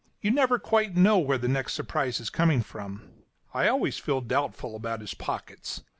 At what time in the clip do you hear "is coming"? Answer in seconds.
2.19-2.63